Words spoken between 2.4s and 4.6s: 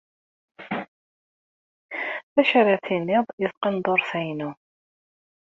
acu ara tiniḍ di tqendurt-a-inu?